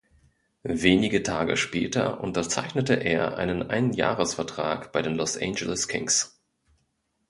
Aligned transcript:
Wenige 0.63 1.21
Tage 1.21 1.55
später 1.57 2.21
unterzeichnete 2.21 2.95
er 2.95 3.37
einen 3.37 3.69
Einjahresvertrag 3.69 4.91
bei 4.91 5.03
den 5.03 5.13
Los 5.13 5.37
Angeles 5.37 5.87
Kings. 5.87 6.41